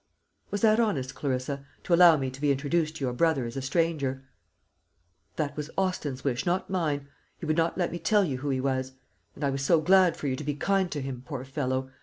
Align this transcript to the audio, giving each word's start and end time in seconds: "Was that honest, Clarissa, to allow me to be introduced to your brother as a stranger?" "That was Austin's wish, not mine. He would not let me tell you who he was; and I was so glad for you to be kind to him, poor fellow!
"Was 0.49 0.61
that 0.61 0.79
honest, 0.79 1.13
Clarissa, 1.13 1.63
to 1.83 1.93
allow 1.93 2.17
me 2.17 2.31
to 2.31 2.41
be 2.41 2.51
introduced 2.51 2.95
to 2.95 3.05
your 3.05 3.13
brother 3.13 3.45
as 3.45 3.55
a 3.55 3.61
stranger?" 3.61 4.23
"That 5.35 5.55
was 5.55 5.69
Austin's 5.77 6.23
wish, 6.23 6.43
not 6.43 6.71
mine. 6.71 7.07
He 7.37 7.45
would 7.45 7.55
not 7.55 7.77
let 7.77 7.91
me 7.91 7.99
tell 7.99 8.23
you 8.23 8.39
who 8.39 8.49
he 8.49 8.59
was; 8.59 8.93
and 9.35 9.43
I 9.43 9.51
was 9.51 9.61
so 9.61 9.79
glad 9.79 10.17
for 10.17 10.25
you 10.25 10.35
to 10.35 10.43
be 10.43 10.55
kind 10.55 10.91
to 10.91 11.03
him, 11.03 11.21
poor 11.23 11.45
fellow! 11.45 11.91